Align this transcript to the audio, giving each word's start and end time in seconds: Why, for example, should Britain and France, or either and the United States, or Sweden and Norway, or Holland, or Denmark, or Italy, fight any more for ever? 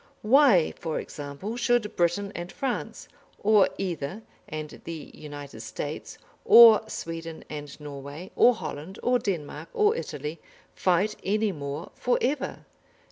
Why, 0.23 0.73
for 0.79 0.99
example, 0.99 1.55
should 1.57 1.95
Britain 1.95 2.31
and 2.33 2.51
France, 2.51 3.07
or 3.37 3.69
either 3.77 4.23
and 4.49 4.81
the 4.83 5.11
United 5.13 5.59
States, 5.59 6.17
or 6.43 6.81
Sweden 6.89 7.43
and 7.51 7.79
Norway, 7.79 8.31
or 8.35 8.55
Holland, 8.55 8.97
or 9.03 9.19
Denmark, 9.19 9.69
or 9.75 9.95
Italy, 9.95 10.39
fight 10.73 11.17
any 11.23 11.51
more 11.51 11.91
for 11.93 12.17
ever? 12.19 12.65